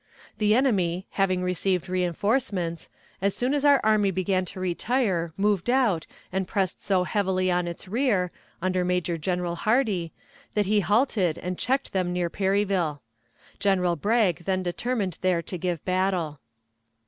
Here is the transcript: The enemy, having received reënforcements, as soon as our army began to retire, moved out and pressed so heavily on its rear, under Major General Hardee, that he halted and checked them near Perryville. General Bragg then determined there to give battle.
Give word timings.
The 0.39 0.55
enemy, 0.55 1.05
having 1.11 1.43
received 1.43 1.85
reënforcements, 1.85 2.89
as 3.21 3.35
soon 3.35 3.53
as 3.53 3.63
our 3.63 3.79
army 3.83 4.09
began 4.09 4.45
to 4.45 4.59
retire, 4.59 5.31
moved 5.37 5.69
out 5.69 6.07
and 6.31 6.47
pressed 6.47 6.81
so 6.83 7.03
heavily 7.03 7.51
on 7.51 7.67
its 7.67 7.87
rear, 7.87 8.31
under 8.63 8.83
Major 8.83 9.19
General 9.19 9.57
Hardee, 9.57 10.11
that 10.55 10.65
he 10.65 10.79
halted 10.79 11.37
and 11.37 11.55
checked 11.55 11.93
them 11.93 12.11
near 12.11 12.31
Perryville. 12.31 13.03
General 13.59 13.95
Bragg 13.95 14.45
then 14.45 14.63
determined 14.63 15.19
there 15.21 15.43
to 15.43 15.55
give 15.55 15.85
battle. 15.85 16.39